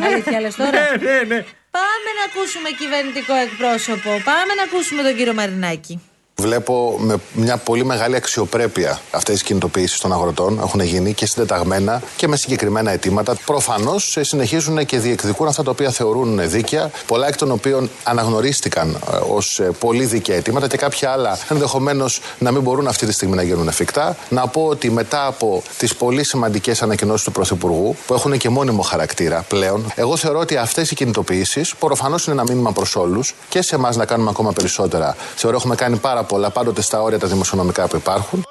Αλήθεια 0.07 0.41
λες 0.41 0.55
τώρα. 0.57 0.71
Ναι, 0.71 1.11
ναι, 1.11 1.17
ναι. 1.31 1.45
Πάμε 1.79 2.09
να 2.19 2.25
ακούσουμε 2.29 2.69
κυβερνητικό 2.79 3.35
εκπρόσωπο. 3.35 4.11
Πάμε 4.31 4.53
να 4.59 4.63
ακούσουμε 4.63 5.03
τον 5.03 5.15
κύριο 5.17 5.35
Μαρινάκη. 5.35 5.95
Βλέπω 6.41 6.97
με 6.99 7.17
μια 7.33 7.57
πολύ 7.57 7.85
μεγάλη 7.85 8.17
αξιοπρέπεια 8.17 9.01
αυτές 9.11 9.35
τις 9.35 9.43
κινητοποιήσεις 9.43 9.99
των 9.99 10.13
αγροτών. 10.13 10.59
Έχουν 10.63 10.81
γίνει 10.81 11.15
και 11.15 11.27
συντεταγμένα 11.27 12.03
και 12.17 12.29
με 12.29 12.37
συγκεκριμένα 12.37 12.91
αιτήματα. 12.91 13.35
Προφανώς 13.45 14.17
συνεχίζουν 14.21 14.87
και 14.87 14.99
διεκδικούν 14.99 15.49
αυτά 15.49 15.63
τα 15.63 15.71
οποία 15.71 15.91
θεωρούν 15.91 16.51
δίκαια, 16.51 16.91
πολλά 17.07 17.27
εκ 17.27 17.37
των 17.37 17.51
οποίων 17.51 17.91
αναγνωρίστηκαν 18.03 18.99
ως 19.29 19.61
πολύ 19.79 20.05
δίκαια 20.05 20.37
αιτήματα 20.37 20.69
και 20.69 20.77
κάποια 20.77 21.11
άλλα 21.11 21.39
ενδεχομένως 21.49 22.21
να 22.39 22.51
μην 22.51 22.63
μπορούν 22.63 22.87
αυτή 22.87 23.07
τη 23.07 23.13
στιγμή 23.13 23.37
να 23.37 23.43
γίνουν 23.43 23.69
εφικτά. 23.69 24.17
Να 24.29 24.49
πω 24.49 24.67
ότι 24.67 24.91
μετά 24.91 25.27
από 25.27 25.63
τις 25.79 25.95
πολύ 25.95 26.25
σημαντικές 26.25 26.83
ανακοινώσεις 26.83 27.25
του 27.25 27.33
Πρωθυπουργού, 27.33 27.97
που 28.07 28.15
έχουν 28.15 28.39
και 28.39 28.49
μόνιμο 28.49 28.83
χαρακτήρα 28.83 29.45
πλέον, 29.49 29.93
εγώ 29.95 30.17
θεωρώ 30.17 30.39
ότι 30.39 30.57
αυτές 30.57 30.91
οι 30.91 30.95
κινητοποιήσεις 30.95 31.75
προφανώς 31.75 32.27
είναι 32.27 32.35
ένα 32.41 32.45
μήνυμα 32.49 32.73
προς 32.73 32.97
όλους 32.97 33.35
και 33.49 33.63
σε 33.63 33.75
εμάς 33.75 33.97
να 33.97 34.05
κάνουμε 34.05 34.31
ακόμα 34.31 34.53
περισσότερα. 34.53 35.17
Θεωρώ 35.37 35.57
έχουμε 35.57 35.75
κάνει 35.75 35.97
πάρα 35.97 36.23
πολλά 36.31 36.51
πάντοτε 36.51 36.83
στα 36.83 37.03
όρια 37.03 37.19
τα 37.19 37.27
δημοσιονομικά 37.27 37.89
που 37.89 37.97
υπάρχουν. 37.97 38.45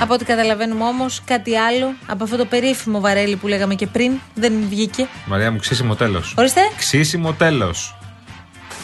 Από 0.00 0.14
ό,τι 0.14 0.24
καταλαβαίνουμε 0.24 0.84
όμως, 0.84 1.22
κάτι 1.24 1.56
άλλο 1.56 1.94
από 2.06 2.24
αυτό 2.24 2.36
το 2.36 2.44
περίφημο 2.44 3.00
βαρέλι 3.00 3.36
που 3.36 3.48
λέγαμε 3.48 3.74
και 3.74 3.86
πριν 3.86 4.12
δεν 4.34 4.52
βγήκε. 4.68 5.08
Μαρία 5.26 5.50
μου, 5.50 5.58
ξύσιμο 5.58 5.94
τέλος. 5.94 6.34
Ορίστε. 6.38 6.60
Ξύσιμο 6.76 7.32
τέλος 7.32 7.94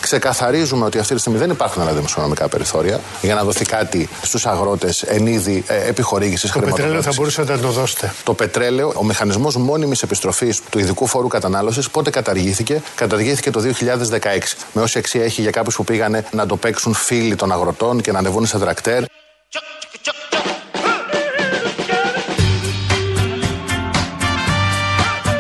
ξεκαθαρίζουμε 0.07 0.85
ότι 0.85 0.99
αυτή 0.99 1.15
τη 1.15 1.21
στιγμή 1.21 1.39
δεν 1.39 1.51
υπάρχουν 1.51 1.83
άλλα 1.83 1.93
δημοσιονομικά 1.93 2.49
περιθώρια 2.49 3.01
για 3.23 3.35
να 3.35 3.45
δοθεί 3.45 3.65
κάτι 3.65 4.09
στους 4.23 4.47
αγρότες 4.47 5.03
εν 5.03 5.27
είδη 5.27 5.65
ε, 5.67 5.89
επιχορήγησης 5.89 6.51
Το 6.51 6.61
πετρέλαιο 6.61 7.03
θα 7.03 7.13
μπορούσατε 7.15 7.53
να 7.53 7.59
το 7.59 7.69
δώσετε. 7.69 8.13
Το 8.25 8.35
πετρέλαιο, 8.35 8.93
ο 8.97 9.05
μηχανισμός 9.05 9.57
μόνιμης 9.57 10.03
επιστροφής 10.03 10.61
του 10.71 10.79
ειδικού 10.79 11.07
φόρου 11.07 11.29
κατανάλωσης, 11.29 11.91
πότε 11.91 12.11
καταργήθηκε; 12.11 12.83
Καταργήθηκε 12.95 13.51
το 13.51 13.61
2016. 13.61 14.57
Με 14.73 14.83
όση 14.83 14.99
αξία 14.99 15.25
έχει 15.25 15.43
για 15.43 15.51
κάποιους 15.51 15.77
που 15.77 15.85
πήγανε 15.85 16.25
να 16.31 16.47
το 16.47 16.57
παίξουν 16.57 16.95
φίλοι 16.95 17.35
των 17.35 17.53
αγροτών 17.53 18.01
και 18.01 18.13
να 18.13 18.19
ανεβούν 18.19 18.47
σε 18.47 18.59
τρακτέρ; 18.59 19.05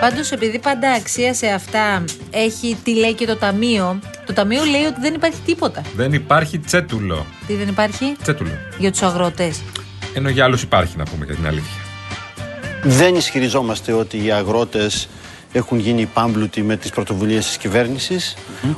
Πάντως, 0.00 0.32
επειδή 0.32 0.58
πάντα 0.58 0.90
αξία 0.90 1.34
σε 1.34 1.46
αυτά 1.46 2.04
έχει 2.30 2.76
τι 2.84 2.94
λέει 2.94 3.14
και 3.14 3.26
το 3.26 3.36
Ταμείο, 3.36 4.00
το 4.26 4.32
Ταμείο 4.32 4.64
λέει 4.64 4.84
ότι 4.84 5.00
δεν 5.00 5.14
υπάρχει 5.14 5.40
τίποτα. 5.44 5.82
Δεν 5.96 6.12
υπάρχει 6.12 6.58
τσέτουλο. 6.58 7.26
Τι 7.46 7.54
δεν 7.54 7.68
υπάρχει; 7.68 8.16
Τσέτουλο. 8.22 8.50
για 8.78 8.90
τους 8.90 9.02
αγρότες. 9.02 9.62
Ενώ 10.14 10.28
για 10.28 10.44
άλλους 10.44 10.62
υπάρχει, 10.62 10.96
να 10.96 11.04
πούμε 11.04 11.26
και 11.26 11.32
την 11.32 11.46
αλήθεια. 11.46 11.80
Δεν 12.82 13.14
ισχυριζόμαστε 13.14 13.92
ότι 13.92 14.24
οι 14.24 14.30
αγρότες 14.30 15.08
έχουν 15.52 15.78
γίνει 15.78 16.06
πάμπλουτοι 16.06 16.62
με 16.62 16.76
τις 16.76 16.90
πρωτοβουλίες 16.90 17.46
της 17.46 17.56
κυβέρνησης. 17.56 18.36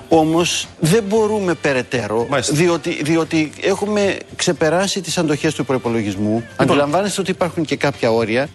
Όμως 0.09 0.69
δεν 0.81 1.03
μπορούμε 1.09 1.55
περαιτέρω, 1.55 2.27
διότι, 2.53 3.03
διότι 3.03 3.53
έχουμε 3.61 4.17
ξεπεράσει 4.37 5.01
τις 5.01 5.19
αντοχές 5.19 5.55
του 5.55 5.65
προπολογισμού. 5.65 6.45
Αντιλαμβάνεστε 6.57 7.21
ότι 7.21 7.31
υπάρχουν 7.31 7.65
και 7.65 7.77
κάποια 7.77 8.11
όρια. 8.11 8.49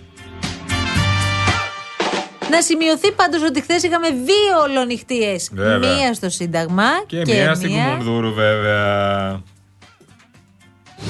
Να 2.55 2.61
σημειωθεί 2.61 3.11
πάντως 3.11 3.41
ότι 3.43 3.61
χθες 3.61 3.83
είχαμε 3.83 4.07
δύο 4.09 4.59
ολονυχτίες. 4.69 5.49
Βέβαια. 5.53 5.95
Μία 5.95 6.13
στο 6.13 6.29
Σύνταγμα 6.29 6.83
Και, 7.05 7.21
μία 7.25 7.55
στην 7.55 7.69
Κουμουνδούρου, 7.69 8.33
βέβαια. 8.33 9.41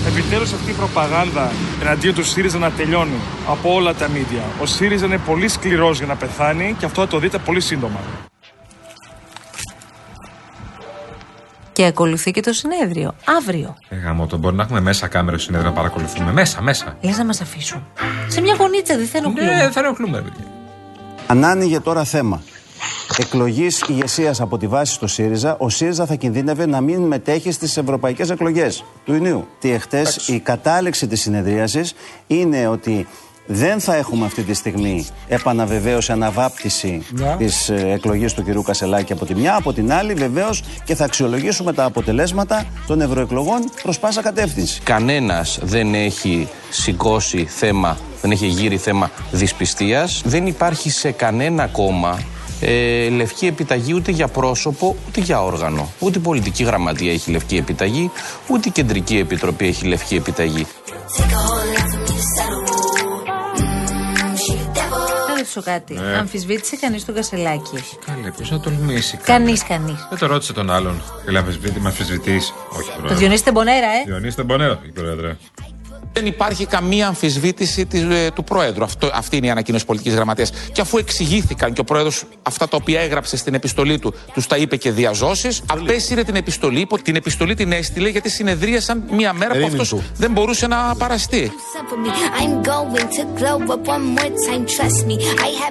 Επιτέλους 0.07 0.53
αυτή 0.53 0.71
η 0.71 0.73
προπαγάνδα 0.73 1.51
εναντίον 1.81 2.13
του 2.13 2.23
ΣΥΡΙΖΑ 2.23 2.57
να 2.57 2.71
τελειώνει 2.71 3.19
από 3.47 3.73
όλα 3.73 3.93
τα 3.93 4.07
μίντια. 4.07 4.41
Ο 4.61 4.65
ΣΥΡΙΖΑ 4.65 5.05
είναι 5.05 5.17
πολύ 5.17 5.47
σκληρός 5.47 5.97
για 5.97 6.07
να 6.07 6.15
πεθάνει 6.15 6.75
και 6.79 6.85
αυτό 6.85 7.01
θα 7.01 7.07
το 7.07 7.19
δείτε 7.19 7.37
πολύ 7.37 7.59
σύντομα. 7.59 7.99
Και 11.71 11.85
ακολουθεί 11.85 12.31
και 12.31 12.41
το 12.41 12.53
συνέδριο. 12.53 13.15
Αύριο. 13.37 13.75
Ε, 13.89 13.95
γάμο, 13.95 14.27
το 14.27 14.37
μπορεί 14.37 14.55
να 14.55 14.63
έχουμε 14.63 14.81
μέσα 14.81 15.07
κάμερα 15.07 15.37
στο 15.37 15.45
συνέδριο 15.45 15.69
να 15.69 15.75
παρακολουθούμε. 15.75 16.31
Μέσα, 16.31 16.61
μέσα. 16.61 16.97
Λες 17.01 17.17
να 17.17 17.25
μας 17.25 17.41
αφήσουν. 17.41 17.87
Σε 18.27 18.41
μια 18.41 18.55
γωνίτσα 18.59 18.97
δεν 18.97 19.07
θα 19.07 19.17
ενοχλούμε. 19.17 19.55
Ναι, 19.55 19.71
θα 19.71 19.79
ενοχλούμε, 19.79 20.17
ρε 20.17 20.23
παιδιά. 20.23 20.52
Αν 21.27 21.45
άνοιγε 21.45 21.79
τώρα 21.79 22.03
θέμα 22.03 22.43
εκλογής 23.17 23.83
ηγεσίας 23.87 24.41
από 24.41 24.57
τη 24.57 24.67
βάση 24.67 24.93
στο 24.93 25.07
ΣΥΡΙΖΑ, 25.07 25.57
ο 25.59 25.69
ΣΥΡΙΖΑ 25.69 26.05
θα 26.05 26.15
κινδύνευε 26.15 26.65
να 26.65 26.81
μην 26.81 27.01
μετέχει 27.01 27.51
στις 27.51 27.77
ευρωπαϊκές 27.77 28.29
εκλογές 28.29 28.83
του 29.05 29.13
Ινίου. 29.13 29.47
Τι 29.59 29.71
εχθές 29.71 30.27
η 30.27 30.39
κατάληξη 30.39 31.07
της 31.07 31.21
συνεδρίασης 31.21 31.93
είναι 32.27 32.67
ότι 32.67 33.07
δεν 33.45 33.79
θα 33.79 33.95
έχουμε 33.95 34.25
αυτή 34.25 34.43
τη 34.43 34.53
στιγμή 34.53 35.05
επαναβεβαίωση, 35.27 36.11
αναβάπτιση 36.11 37.01
Ναι. 37.11 37.35
της 37.37 37.69
εκλογής 37.69 38.33
του 38.33 38.43
κυρίου 38.43 38.61
Κασελάκη 38.61 39.13
από 39.13 39.25
τη 39.25 39.35
μια. 39.35 39.55
Από 39.55 39.73
την 39.73 39.93
άλλη, 39.93 40.13
βεβαίως 40.13 40.63
και 40.85 40.95
θα 40.95 41.05
αξιολογήσουμε 41.05 41.73
τα 41.73 41.83
αποτελέσματα 41.83 42.65
των 42.87 43.01
ευρωεκλογών 43.01 43.69
προς 43.83 43.99
πάσα 43.99 44.21
κατεύθυνση. 44.21 44.81
Κανένας 44.83 45.59
δεν 45.63 45.93
έχει 45.93 46.47
σηκώσει 46.69 47.45
θέμα, 47.45 47.97
δεν 48.21 48.31
έχει 48.31 48.45
γύρει 48.47 48.77
θέμα 48.77 49.11
δυσπιστίας. 49.31 50.21
Δεν 50.25 50.47
υπάρχει 50.47 50.89
σε 50.89 51.11
κανένα 51.11 51.67
κόμμα 51.67 52.19
ε, 52.61 53.09
λευκή 53.09 53.45
επιταγή 53.45 53.93
ούτε 53.93 54.11
για 54.11 54.27
πρόσωπο 54.27 54.95
ούτε 55.07 55.21
για 55.21 55.43
όργανο. 55.43 55.91
Ούτε 55.99 56.17
η 56.17 56.21
πολιτική 56.21 56.63
γραμματεία 56.63 57.11
έχει 57.11 57.31
λευκή 57.31 57.55
επιταγή, 57.57 58.11
ούτε 58.47 58.67
η 58.67 58.71
κεντρική 58.71 59.17
επιτροπή 59.17 59.67
έχει 59.67 59.85
λευκή 59.85 60.15
επιταγή. 60.15 60.65
Ρωτήσω 65.55 65.71
κάτι. 65.71 65.93
Ναι. 65.93 66.17
Αμφισβήτησε 66.17 66.75
κανείς 66.75 67.05
τον 67.05 67.15
Κασελάκη; 67.15 67.83
Καλέ, 68.05 68.31
πώ 68.31 68.43
να 68.55 68.59
τολμήσει. 68.59 69.17
Κανείς, 69.17 69.63
κανείς. 69.63 70.07
Δεν 70.09 70.19
το 70.19 70.25
ρώτησε 70.25 70.53
τον 70.53 70.69
άλλον. 70.71 71.01
Θέλει 71.23 71.33
να 71.33 71.39
αμφισβητεί- 71.39 71.81
με 71.81 71.87
αμφισβητείς. 71.89 72.53
Όχι, 72.69 72.89
Το 72.89 72.93
πρόεδρε. 72.97 73.17
Διονύσης 73.17 73.43
Τεμπονέρα, 73.43 73.87
ε. 73.87 74.03
Διονύσης 74.05 74.35
Τεμπονέρο, 74.35 74.79
η 74.85 74.91
πρόεδρε. 74.91 75.35
Δεν 76.13 76.25
υπάρχει 76.25 76.65
καμία 76.65 77.07
αμφισβήτηση 77.07 77.85
της, 77.85 78.01
ε, 78.01 78.31
του 78.33 78.43
Πρόεδρου. 78.43 78.83
Αυτό, 78.83 79.09
αυτή 79.13 79.37
είναι 79.37 79.47
η 79.47 79.49
ανακοίνωση 79.49 79.85
πολιτικής 79.85 80.13
γραμματείας. 80.15 80.51
Και 80.71 80.81
αφού 80.81 80.97
εξηγήθηκαν 80.97 81.73
και 81.73 81.81
ο 81.81 81.83
Πρόεδρος 81.83 82.23
αυτά 82.43 82.67
τα 82.67 82.77
οποία 82.81 83.01
έγραψε 83.01 83.37
στην 83.37 83.53
επιστολή 83.53 83.99
του, 83.99 84.13
τους 84.33 84.47
τα 84.47 84.57
είπε 84.57 84.75
και 84.75 84.91
διαζώσεις, 84.91 85.61
απέσυρε 85.67 86.23
την 86.23 86.35
επιστολή. 86.35 86.85
που 86.85 86.97
Την 86.97 87.15
επιστολή 87.15 87.55
την 87.55 87.71
έστειλε 87.71 88.09
γιατί 88.09 88.29
συνεδρίασαν 88.29 89.03
μία 89.11 89.33
μέρα 89.33 89.53
που 89.53 89.65
αυτός 89.65 89.95
δεν 90.15 90.31
μπορούσε 90.31 90.67
να 90.67 90.95
παραστεί. 90.95 91.51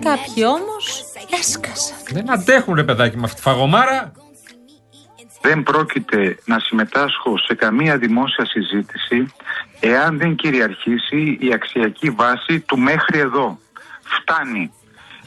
Κάποιοι 0.03 0.45
όμως 0.47 1.05
έσκασαν. 1.41 1.97
Δεν 2.11 2.33
αντέχουν, 2.33 2.75
ρε 2.75 2.85
παιδάκι, 2.85 3.17
με 3.17 3.23
αυτή 3.25 3.37
τη 3.37 3.43
φαγωμάρα. 3.43 4.13
Δεν 5.43 5.63
πρόκειται 5.63 6.39
να 6.45 6.59
συμμετάσχω 6.59 7.39
σε 7.39 7.55
καμία 7.55 7.97
δημόσια 7.99 8.47
συζήτηση 8.47 9.27
εάν 9.81 10.19
δεν 10.19 10.35
κυριαρχήσει 10.35 11.37
η 11.41 11.53
αξιακή 11.53 12.11
βάση 12.11 12.61
του 12.61 12.79
μέχρι 12.79 13.19
εδώ. 13.19 13.59
Φτάνει. 14.03 14.73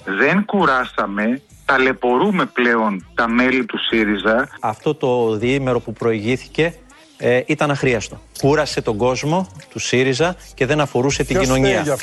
Δεν 0.06 0.46
κουράσαμε, 0.46 1.42
ταλαιπωρούμε 1.66 2.46
πλέον 2.46 3.06
τα 3.14 3.28
μέλη 3.30 3.66
του 3.66 3.78
ΣΥΡΙΖΑ. 3.90 4.50
Αυτό 4.60 4.96
το 4.96 5.36
διήμερο 5.38 5.80
που 5.80 5.94
προηγήθηκε 5.94 6.74
ε, 7.18 7.42
ήταν 7.46 7.72
αχρίαστο. 7.72 8.22
Κούρασε 8.40 8.82
τον 8.82 8.98
κόσμο 8.98 9.48
του 9.70 9.80
ΣΥΡΙΖΑ 9.80 10.36
και 10.54 10.66
δεν 10.66 10.80
αφορούσε 10.80 11.24
την 11.24 11.40
κοινωνία. 11.40 11.98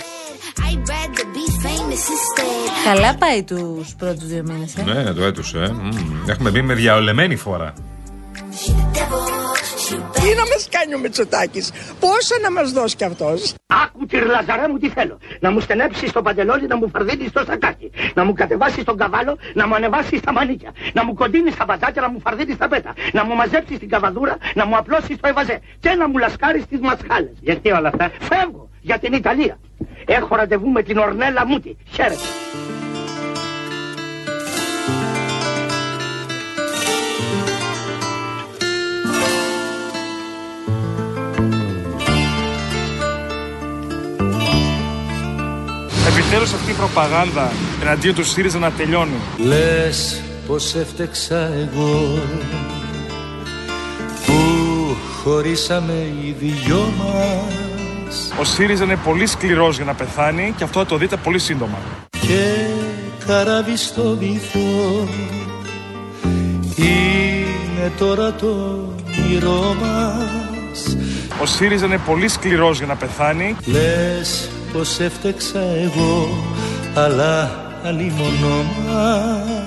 Καλά 2.84 3.14
πάει 3.16 3.42
τους 3.42 3.94
πρώτους 3.98 4.26
δύο 4.26 4.42
μήνες, 4.42 4.76
ε. 4.76 4.82
Ναι, 4.82 5.12
το 5.12 5.22
έτουσε. 5.24 5.58
ε. 5.58 5.68
Μμμ. 5.68 6.28
Έχουμε 6.28 6.50
μπει 6.50 6.62
με 6.62 6.74
διαολεμένη 6.74 7.36
φορά. 7.36 7.74
Τι 10.12 10.28
να 10.34 10.44
μας 10.52 10.68
κάνει 10.70 10.94
ο 10.94 10.98
Μητσοτάκης, 10.98 11.70
πόσα 12.00 12.36
να 12.42 12.50
μας 12.50 12.72
δώσει 12.72 12.96
κι 12.96 13.04
αυτός. 13.04 13.54
Άκου 13.66 14.06
τη 14.06 14.16
λαζαρέ 14.16 14.68
μου 14.68 14.78
τι 14.78 14.88
θέλω. 14.88 15.18
Να 15.40 15.50
μου 15.50 15.60
στενέψει 15.60 16.06
στο 16.06 16.22
παντελόνι, 16.22 16.66
να 16.66 16.76
μου 16.76 16.88
φαρδίνει 16.88 17.28
στο 17.28 17.44
σακάκι. 17.46 17.90
Να 18.14 18.24
μου 18.24 18.32
κατεβάσει 18.32 18.80
στον 18.80 18.96
καβάλο, 18.96 19.38
να 19.54 19.66
μου 19.66 19.74
ανεβάσει 19.74 20.16
στα 20.16 20.32
μανίκια. 20.32 20.72
Να 20.92 21.04
μου 21.04 21.14
κοντίνει 21.14 21.50
στα 21.50 21.64
μπατάκια, 21.64 22.02
να 22.02 22.08
μου 22.10 22.20
φαρδίνει 22.20 22.52
στα 22.52 22.68
πέτα. 22.68 22.92
Να 23.12 23.24
μου 23.24 23.34
μαζέψει 23.34 23.78
την 23.78 23.88
καβαδούρα, 23.88 24.36
να 24.54 24.66
μου 24.66 24.76
απλώσει 24.76 25.16
το 25.16 25.28
ευαζέ. 25.28 25.60
Και 25.80 25.90
να 25.90 26.08
μου 26.08 26.18
λασκάρει 26.18 26.64
τι 26.66 26.78
μασχάλες. 26.78 27.36
Γιατί 27.40 27.70
όλα 27.70 27.88
αυτά; 27.88 28.10
Φεύγω 28.20 28.68
για 28.80 28.98
την 28.98 29.12
Ιταλία. 29.12 29.58
Έχω 30.06 30.36
ραντεβού 30.36 30.68
με 30.68 30.82
την 30.82 30.98
Ορνέλα 30.98 31.46
Μούτη. 31.46 31.76
Χαίρετε. 31.90 32.26
Επιτέλους 46.34 46.60
αυτή 46.60 46.70
η 46.70 46.74
προπαγάνδα 46.74 47.50
εναντίον 47.82 48.14
του 48.14 48.24
ΣΥΡΙΖΑ 48.24 48.58
να 48.58 48.70
τελειώνει. 48.70 49.16
Λες 49.38 50.22
πως 50.46 50.74
έφτεξα 50.74 51.36
εγώ 51.36 52.18
που 54.26 54.34
χωρίσαμε 55.22 55.92
οι 55.92 56.36
δυο 56.38 56.92
μας 56.98 58.32
Ο 58.40 58.44
ΣΥΡΙΖΑ 58.44 58.84
είναι 58.84 58.96
πολύ 58.96 59.26
σκληρός 59.26 59.76
για 59.76 59.84
να 59.84 59.94
πεθάνει 59.94 60.54
και 60.56 60.64
αυτό 60.64 60.78
θα 60.78 60.86
το 60.86 60.96
δείτε 60.96 61.16
πολύ 61.16 61.38
σύντομα. 61.38 61.78
και 62.10 62.66
καράβι 63.26 63.76
στο 63.76 64.16
βυθό 64.18 65.08
είναι 66.76 67.92
τώρα 67.98 68.32
το 68.32 68.46
όνειρό 68.46 69.76
μας 69.80 70.96
Ο 71.42 71.46
ΣΥΡΙΖΑ 71.46 71.86
είναι 71.86 72.00
πολύ 72.06 72.28
σκληρός 72.28 72.78
για 72.78 72.86
να 72.86 72.96
πεθάνει. 72.96 73.56
Λες 73.64 74.48
πως 74.72 75.00
έφτεξα 75.00 75.60
εγώ 75.60 76.28
αλλά 76.94 77.50
αλλήμωνο 77.84 78.62
μας 78.86 79.62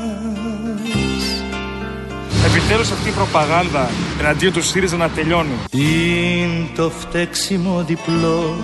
Επιτέλους 2.45 2.91
αυτή 2.91 3.09
η 3.09 3.11
προπαγάνδα 3.11 3.89
εναντίον 4.19 4.53
του 4.53 4.63
ΣΥΡΙΖΑ 4.63 4.97
να 4.97 5.09
τελειώνει. 5.09 5.55
Είναι 5.71 6.67
το 6.75 6.89
φταίξιμο 6.89 7.83
διπλό 7.83 8.57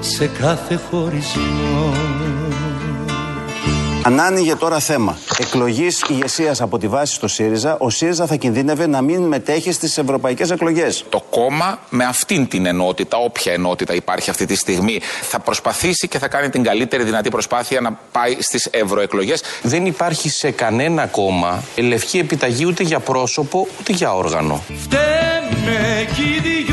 σε 0.00 0.26
κάθε 0.26 0.80
χωρισμό 0.90 1.92
Αν 4.06 4.20
άνοιγε 4.20 4.54
τώρα 4.54 4.78
θέμα 4.78 5.18
εκλογής 5.38 6.02
ηγεσίας 6.08 6.60
από 6.60 6.78
τη 6.78 6.88
βάση 6.88 7.14
στο 7.14 7.28
ΣΥΡΙΖΑ, 7.28 7.76
ο 7.80 7.90
ΣΥΡΙΖΑ 7.90 8.26
θα 8.26 8.36
κινδύνευε 8.36 8.86
να 8.86 9.02
μην 9.02 9.22
μετέχει 9.22 9.72
στις 9.72 9.98
ευρωπαϊκές 9.98 10.50
εκλογές. 10.50 11.04
Το 11.08 11.24
κόμμα 11.30 11.78
με 11.90 12.04
αυτήν 12.04 12.48
την 12.48 12.66
ενότητα, 12.66 13.16
όποια 13.16 13.52
ενότητα 13.52 13.94
υπάρχει 13.94 14.30
αυτή 14.30 14.46
τη 14.46 14.54
στιγμή, 14.54 15.00
θα 15.22 15.38
προσπαθήσει 15.40 16.08
και 16.08 16.18
θα 16.18 16.28
κάνει 16.28 16.48
την 16.48 16.62
καλύτερη 16.62 17.02
δυνατή 17.02 17.28
προσπάθεια 17.28 17.80
να 17.80 17.98
πάει 18.12 18.36
στις 18.38 18.68
ευρωεκλογές. 18.70 19.42
Δεν 19.62 19.86
υπάρχει 19.86 20.28
σε 20.28 20.50
κανένα 20.50 21.06
κόμμα 21.06 21.62
λευκή 21.76 22.18
επιταγή 22.18 22.66
ούτε 22.66 22.82
για 22.82 23.00
πρόσωπο 23.00 23.66
ούτε 23.80 23.92
για 23.92 24.14
όργανο. 24.14 24.62
Φταίμε 24.82 26.06
κι 26.14 26.66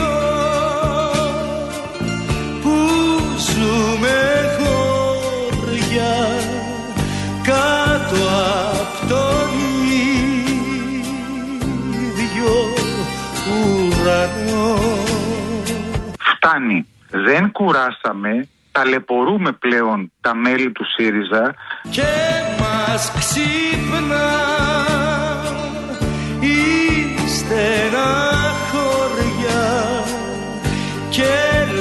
Φτάνει. 16.54 16.88
Δεν 17.10 17.52
κουράσαμε, 17.52 18.48
ταλαιπωρούμε 18.72 19.52
πλέον 19.52 20.12
τα 20.22 20.36
μέλη 20.36 20.72
του 20.72 20.86
ΣΥΡΙΖΑ. 20.86 21.56
και 21.90 22.02
μ' 22.02 22.62
μας 22.62 23.12
ξύπνα 23.18 24.30
η 26.40 27.28
στενά 27.28 28.12
χωριά 28.72 30.04
και 31.10 31.34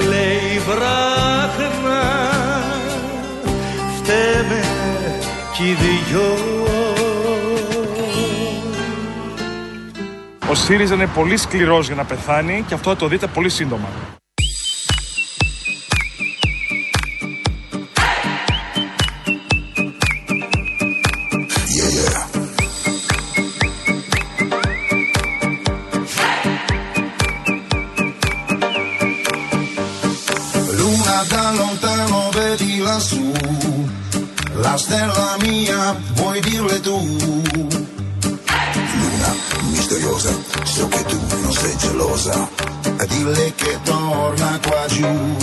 λέει 0.08 0.58
βράχνα 0.66 2.02
φταίμε 3.96 4.62
κι 5.54 5.68
οι 5.68 5.74
δυο 5.74 6.36
Ο 10.50 10.54
ΣΥΡΙΖΑ 10.54 10.94
είναι 10.94 11.06
πολύ 11.06 11.36
σκληρός 11.36 11.86
για 11.86 11.94
να 11.94 12.04
πεθάνει 12.04 12.64
και 12.68 12.74
αυτό 12.74 12.90
θα 12.90 12.96
το 12.96 13.06
δείτε 13.08 13.26
πολύ 13.26 13.48
σύντομα. 13.48 13.88
La 34.72 34.78
stella 34.78 35.36
mia 35.40 35.94
vuoi 36.14 36.40
dirle 36.40 36.80
tu? 36.80 36.96
Luna 38.96 39.34
misteriosa, 39.68 40.30
so 40.64 40.88
che 40.88 41.04
tu 41.04 41.18
non 41.42 41.52
sei 41.52 41.76
gelosa, 41.76 42.48
dille 43.06 43.52
che 43.54 43.78
torna 43.84 44.58
qua 44.62 44.86
giù. 44.86 45.41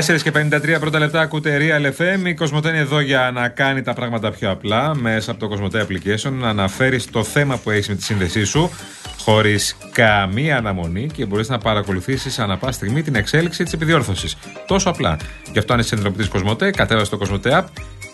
4 0.00 0.22
και 0.22 0.32
53 0.34 0.76
πρώτα 0.80 0.98
λεπτά 0.98 1.20
ακούτε 1.20 1.58
Real 1.60 2.00
FM. 2.00 2.26
Η 2.26 2.34
Κοσμοτέ 2.34 2.68
είναι 2.68 2.78
εδώ 2.78 3.00
για 3.00 3.30
να 3.34 3.48
κάνει 3.48 3.82
τα 3.82 3.92
πράγματα 3.92 4.30
πιο 4.30 4.50
απλά 4.50 4.94
μέσα 4.94 5.30
από 5.30 5.40
το 5.40 5.48
Κοσμοτέ 5.48 5.86
Application. 5.88 6.32
Να 6.32 6.48
αναφέρεις 6.48 7.10
το 7.10 7.24
θέμα 7.24 7.56
που 7.56 7.70
έχεις 7.70 7.88
με 7.88 7.94
τη 7.94 8.02
σύνδεσή 8.02 8.44
σου 8.44 8.70
χωρίς 9.18 9.76
καμία 9.92 10.56
αναμονή 10.56 11.06
και 11.06 11.26
μπορείς 11.26 11.48
να 11.48 11.58
παρακολουθήσεις 11.58 12.38
ανά 12.38 12.56
πάση 12.56 12.72
στιγμή 12.72 13.02
την 13.02 13.14
εξέλιξη 13.14 13.64
της 13.64 13.72
επιδιόρθωσης. 13.72 14.36
Τόσο 14.66 14.88
απλά. 14.88 15.16
Γι' 15.52 15.58
αυτό 15.58 15.72
αν 15.72 15.78
είσαι 15.78 15.88
συνδρομητή 15.88 16.28
Κοσμοτέ, 16.28 16.70
κατέβασε 16.70 17.10
το 17.10 17.16
Κοσμοτέ 17.16 17.50
App 17.52 17.64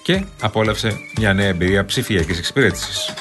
και 0.02 0.24
απόλαυσε 0.40 0.92
μια 1.18 1.32
νέα 1.32 1.46
εμπειρία 1.46 1.84
ψηφιακής 1.84 2.38
εξυπηρέτησης. 2.38 3.14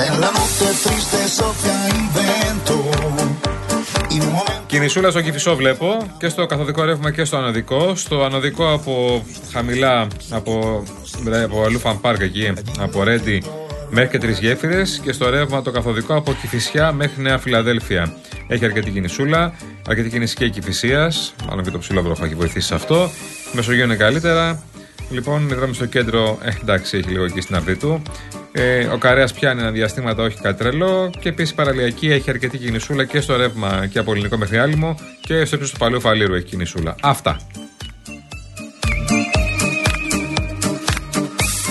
Nella 0.00 0.30
notte 0.38 0.66
triste 0.82 1.20
soffia 1.38 1.76
il 1.96 2.08
vento, 2.18 2.76
in 4.16 4.22
un 4.22 4.32
momento 4.32 4.54
Κινησούλα 4.66 5.10
στο 5.10 5.20
Κυφισό 5.20 5.56
βλέπω 5.56 6.14
και 6.18 6.28
στο 6.28 6.46
καθοδικό 6.46 6.84
ρεύμα 6.84 7.10
και 7.10 7.24
στο 7.24 7.36
ανωδικό. 7.36 7.94
Στο 7.94 8.24
ανωδικό 8.24 8.72
από 8.72 9.24
χαμηλά, 9.52 10.06
από, 10.30 10.82
δηλαδή 11.22 11.44
από 11.44 11.64
Αλούφαν 11.64 12.00
Πάρκ 12.00 12.20
εκεί, 12.20 12.52
από 12.78 13.02
Ρέντι 13.02 13.42
μέχρι 13.90 14.10
και 14.10 14.18
τρεις 14.18 14.38
γέφυρες. 14.38 15.00
Και 15.02 15.12
στο 15.12 15.30
ρεύμα 15.30 15.62
το 15.62 15.70
καθοδικό 15.70 16.16
από 16.16 16.32
Κυφισιά 16.40 16.92
μέχρι 16.92 17.22
Νέα 17.22 17.38
Φιλαδέλφια. 17.38 18.14
Έχει 18.48 18.64
αρκετή 18.64 18.90
κινησούλα, 18.90 19.54
αρκετή 19.88 20.08
κίνηση 20.08 20.34
και 20.34 20.48
Κυφυσία. 20.48 21.12
Μάλλον 21.48 21.64
και 21.64 21.70
το 21.70 21.78
ψηλό 21.78 22.02
βροχό 22.02 22.24
έχει 22.24 22.34
βοηθήσει 22.34 22.66
σε 22.66 22.74
αυτό. 22.74 23.10
Η 23.52 23.56
Μεσογείο 23.56 23.84
είναι 23.84 23.96
καλύτερα. 23.96 24.62
Λοιπόν, 25.10 25.48
η 25.48 25.54
δρόμη 25.54 25.74
στο 25.74 25.86
κέντρο, 25.86 26.38
ε, 26.42 26.50
εντάξει, 26.60 26.96
έχει 26.96 27.08
λίγο 27.08 27.24
εκεί 27.24 27.40
στην 27.40 27.56
αυλή 27.56 27.76
του. 27.76 28.02
Ε, 28.52 28.84
ο 28.84 28.98
Καρέας 28.98 29.32
πιάνει 29.32 29.60
ένα 29.60 29.70
διαστήματα, 29.70 30.22
όχι 30.22 30.40
κάτι 30.40 30.58
τρελό. 30.58 31.10
Και 31.20 31.28
επίσης 31.28 31.50
η 31.50 31.54
παραλιακή 31.54 32.10
έχει 32.10 32.30
αρκετή 32.30 32.58
κινησούλα 32.58 33.04
και 33.04 33.20
στο 33.20 33.36
ρεύμα 33.36 33.86
και 33.86 33.98
από 33.98 34.12
ελληνικό 34.12 34.36
μέχρι 34.36 34.58
άλυμο. 34.58 34.94
Και 35.20 35.44
στο 35.44 35.56
ύψος 35.56 35.70
του 35.72 35.78
παλαιού 35.78 36.00
φαλήρου 36.00 36.34
έχει 36.34 36.44
κινησούλα. 36.44 36.94
Αυτά. 37.02 37.36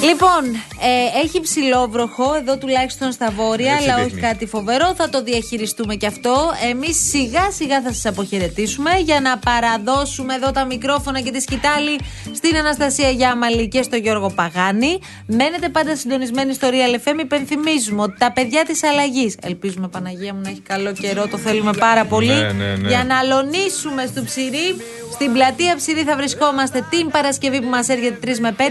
Λοιπόν, 0.04 0.44
ε, 0.82 1.20
έχει 1.24 1.39
ψηλό 1.42 1.88
βροχό 1.89 2.36
εδώ 2.36 2.58
τουλάχιστον 2.58 3.12
στα 3.12 3.30
βόρεια, 3.36 3.74
Έτσι 3.74 3.89
αλλά 3.89 3.96
δείχνει. 4.04 4.12
όχι 4.20 4.28
κάτι 4.28 4.46
φοβερό. 4.46 4.94
Θα 4.96 5.10
το 5.10 5.24
διαχειριστούμε 5.24 5.96
και 5.96 6.06
αυτό. 6.08 6.52
Εμείς 6.70 7.10
σιγά 7.10 7.52
σιγά 7.52 7.82
θα 7.82 7.94
σας 7.94 8.06
αποχαιρετήσουμε 8.06 8.89
για 9.04 9.20
να 9.22 9.38
παραδώσουμε 9.38 10.34
εδώ 10.34 10.52
τα 10.52 10.66
μικρόφωνα 10.66 11.20
και 11.22 11.32
τη 11.32 11.42
σκητάλη 11.42 12.00
στην 12.34 12.58
Αναστασία 12.58 13.10
Γιάμαλη 13.10 13.68
και 13.68 13.82
στο 13.82 13.96
Γιώργο 13.96 14.30
Παγάνη. 14.30 15.00
Μένετε 15.28 15.70
πάντα 15.70 15.96
συντονισμένοι 15.96 16.54
στο 16.54 16.68
Real 16.72 16.96
FM. 17.10 17.20
Υπενθυμίζουμε 17.20 18.02
ότι 18.02 18.18
τα 18.18 18.32
παιδιά 18.32 18.66
της 18.66 18.84
αλλαγής. 18.84 19.38
Ελπίζουμε, 19.42 19.88
Παναγία 19.88 20.34
μου, 20.34 20.42
να 20.44 20.50
έχει 20.50 20.62
καλό 20.62 20.92
καιρό. 20.94 21.28
Το 21.28 21.38
θέλουμε 21.38 21.74
πάρα 21.74 22.06
πολύ. 22.06 22.28
Ναι, 22.34 22.52
ναι, 22.52 22.76
ναι. 22.76 22.88
Για 22.88 23.04
να 23.08 23.18
αλωνίσουμε 23.18 24.06
στο 24.06 24.24
ψυρί. 24.24 24.76
Στην 25.13 25.34
πλατεία 25.34 25.76
ψυρί 25.76 26.04
θα 26.04 26.15
βρισκόμαστε 26.15 26.86
την 26.89 27.10
Παρασκευή 27.10 27.62
που 27.62 27.69
μας 27.69 27.89
έρχεται 27.89 28.32
3 28.34 28.38
με 28.39 28.56
5 28.58 28.62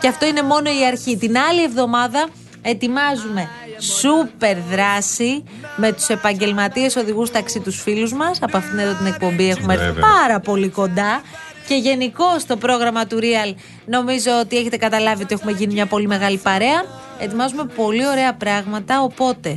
και 0.00 0.08
αυτό 0.08 0.26
είναι 0.26 0.42
μόνο 0.42 0.70
η 0.80 0.86
αρχή. 0.86 1.16
Την 1.16 1.38
άλλη 1.38 1.62
εβδομάδα 1.62 2.28
ετοιμάζουμε 2.62 3.48
σούπερ 3.78 4.56
δράση 4.58 5.44
με 5.76 5.92
τους 5.92 6.08
επαγγελματίες 6.08 6.96
οδηγούς 6.96 7.30
ταξί 7.30 7.60
τους 7.60 7.82
φίλους 7.82 8.12
μας. 8.12 8.38
Από 8.42 8.56
αυτήν 8.56 8.78
εδώ 8.78 8.94
την 8.94 9.06
εκπομπή 9.06 9.48
έχουμε 9.48 9.72
έρθει 9.72 9.86
Βέβαια. 9.86 10.02
πάρα 10.10 10.40
πολύ 10.40 10.68
κοντά. 10.68 11.22
Και 11.68 11.74
γενικώ 11.74 12.36
το 12.46 12.56
πρόγραμμα 12.56 13.06
του 13.06 13.18
Real 13.20 13.54
νομίζω 13.86 14.30
ότι 14.40 14.56
έχετε 14.56 14.76
καταλάβει 14.76 15.22
ότι 15.22 15.34
έχουμε 15.34 15.52
γίνει 15.52 15.72
μια 15.72 15.86
πολύ 15.86 16.06
μεγάλη 16.06 16.36
παρέα. 16.36 16.84
Ετοιμάζουμε 17.18 17.64
πολύ 17.64 18.06
ωραία 18.06 18.34
πράγματα, 18.34 19.02
οπότε 19.02 19.56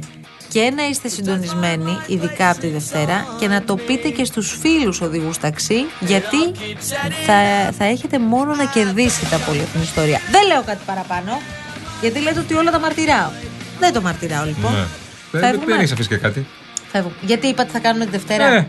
και 0.55 0.71
να 0.75 0.87
είστε 0.87 1.07
συντονισμένοι, 1.07 1.97
ειδικά 2.07 2.49
από 2.49 2.59
τη 2.59 2.67
Δευτέρα, 2.67 3.27
και 3.39 3.47
να 3.47 3.63
το 3.63 3.75
πείτε 3.75 4.09
και 4.09 4.25
στους 4.25 4.57
φίλους 4.61 5.01
οδηγούς 5.01 5.37
ταξί, 5.37 5.85
γιατί 5.99 6.37
θα, 7.25 7.37
θα 7.77 7.85
έχετε 7.85 8.19
μόνο 8.19 8.55
να 8.55 8.65
κερδίσετε 8.65 9.35
από 9.35 9.51
όλη 9.51 9.59
αυτή 9.59 9.71
την 9.71 9.81
ιστορία. 9.81 10.19
Δεν 10.31 10.47
λέω 10.47 10.63
κάτι 10.63 10.83
παραπάνω, 10.85 11.41
γιατί 12.01 12.19
λέτε 12.19 12.39
ότι 12.39 12.53
όλα 12.53 12.71
τα 12.71 12.79
μαρτυράω. 12.79 13.29
Δεν 13.79 13.93
το 13.93 14.01
μαρτυράω 14.01 14.45
λοιπόν. 14.45 14.71
Ναι. 14.71 14.85
Δεν, 15.31 15.41
Φεύγουμε. 15.41 15.65
δεν 15.65 15.79
έχεις 15.79 15.91
αφήσει 15.91 16.07
και 16.07 16.17
κάτι. 16.17 16.45
Φεύγουμε. 16.91 17.15
Γιατί 17.21 17.47
είπατε 17.47 17.69
θα 17.71 17.79
κάνουμε 17.79 18.05
τη 18.05 18.11
Δευτέρα; 18.11 18.45
Ε. 18.53 18.67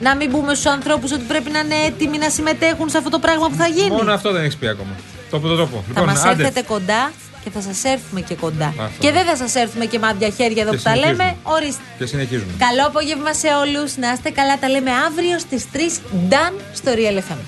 Να 0.00 0.16
μην 0.16 0.30
πούμε 0.30 0.54
στους 0.54 0.66
ανθρώπους 0.66 1.12
ότι 1.12 1.22
πρέπει 1.22 1.50
να 1.50 1.58
είναι 1.58 1.74
έτοιμοι 1.86 2.18
να 2.18 2.30
συμμετέχουν 2.30 2.88
σε 2.88 2.98
αυτό 2.98 3.10
το 3.10 3.18
πράγμα 3.18 3.48
που 3.48 3.54
θα 3.54 3.66
γίνει. 3.66 3.90
Μόνο 3.90 4.12
αυτό 4.12 4.32
δεν 4.32 4.42
έχεις 4.42 4.56
πει 4.56 4.68
ακόμα. 4.68 4.90
Το 5.30 5.36
από 5.36 5.46
τον 5.46 5.56
τρόπο. 5.56 5.76
Θα 5.76 5.84
Λοιπόν, 5.88 6.04
μας 6.04 6.24
άντε. 6.24 6.42
έρθετε 6.42 6.62
κοντά 6.62 7.12
και 7.44 7.50
θα 7.50 7.60
σας 7.60 7.84
έρθουμε 7.84 8.20
και 8.20 8.34
κοντά. 8.34 8.66
Αυτό. 8.66 8.90
Και 8.98 9.10
δεν 9.12 9.24
θα 9.26 9.36
σας 9.36 9.54
έρθουμε 9.54 9.84
και 9.84 9.98
με 9.98 10.06
άδεια 10.06 10.28
χέρια 10.30 10.62
εδώ 10.62 10.70
Και 10.70 10.76
που 10.76 10.82
τα 10.82 10.90
συνεχίζουμε. 10.90 11.22
λέμε. 11.24 11.36
Ορίστε. 11.42 11.82
Και 11.98 12.06
συνεχίζουμε. 12.06 12.52
Καλό 12.58 12.86
απόγευμα 12.86 13.32
σε 13.34 13.48
όλους. 13.62 13.96
Να 13.96 14.12
είστε 14.12 14.30
καλά. 14.30 14.58
Τα 14.58 14.68
λέμε 14.68 14.90
αύριο 15.06 15.38
στις 15.38 15.64
3. 15.72 16.00
Done 16.32 16.54
στο 16.72 16.90
Real 16.94 17.16
FM. 17.28 17.40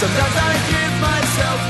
Sometimes 0.00 0.36
I 0.48 0.52
give 0.70 0.94
myself 1.08 1.60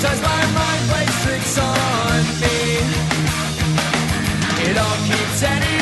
Sometimes 0.00 0.22
my 0.22 0.46
mind 0.54 0.90
plays 0.90 1.22
tricks 1.24 1.58
on 1.58 2.22
me. 2.40 2.78
It 4.70 4.78
all 4.78 4.96
keeps 5.08 5.42
ending. 5.42 5.77